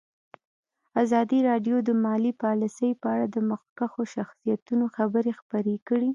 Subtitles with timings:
[1.03, 6.09] ازادي راډیو د مالي پالیسي په اړه د مخکښو شخصیتونو خبرې خپرې کړي.